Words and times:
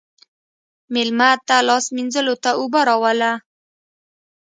مېلمه 0.93 1.29
ته 1.47 1.55
لاس 1.67 1.85
مینځلو 1.95 2.35
ته 2.43 2.51
اوبه 2.59 2.81
راوله. 2.87 3.31